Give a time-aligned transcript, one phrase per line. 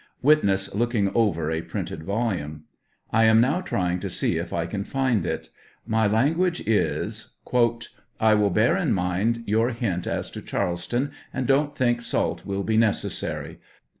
[0.23, 2.63] (Witness looking over a printed volume.)
[3.11, 5.51] I am now trying to see if I can find it.
[5.85, 7.35] My lan guage is:"
[8.19, 12.63] I will bear in mind your hint as to Charleston, and don't think salt will
[12.63, 13.59] be necessary.